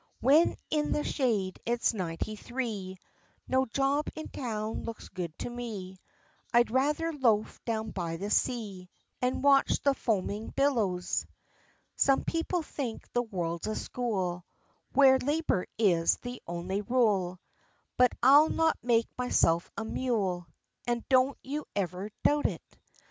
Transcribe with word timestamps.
When 0.19 0.55
in 0.71 0.93
the 0.93 1.03
shade 1.03 1.59
it's 1.63 1.93
ninety 1.93 2.35
three, 2.35 2.97
No 3.47 3.67
job 3.67 4.07
in 4.15 4.29
town 4.29 4.81
looks 4.83 5.09
good 5.09 5.37
to 5.37 5.49
me, 5.51 5.99
I'd 6.51 6.71
rather 6.71 7.13
loaf 7.13 7.63
down 7.65 7.91
by 7.91 8.17
the 8.17 8.31
sea, 8.31 8.89
And 9.21 9.43
watch 9.43 9.79
the 9.83 9.93
foaming 9.93 10.47
billows. 10.55 11.27
Some 11.97 12.23
people 12.23 12.63
think 12.63 13.13
the 13.13 13.21
world's 13.21 13.67
a 13.67 13.75
school, 13.75 14.43
Where 14.91 15.19
labor 15.19 15.67
is 15.77 16.17
the 16.17 16.41
only 16.47 16.81
rule; 16.81 17.39
But 17.95 18.11
I'll 18.23 18.49
not 18.49 18.79
make 18.81 19.05
myself 19.19 19.69
a 19.77 19.85
mule, 19.85 20.47
And 20.87 21.07
don't 21.09 21.37
you 21.43 21.65
ever 21.75 22.09
doubt 22.23 22.47
it. 22.47 22.63